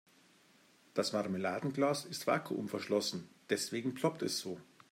Das 0.95 1.13
Marmeladenglas 1.13 2.05
ist 2.05 2.25
vakuumverschlossen, 2.25 3.29
deswegen 3.51 3.93
ploppt 3.93 4.23
es 4.23 4.39
so. 4.39 4.59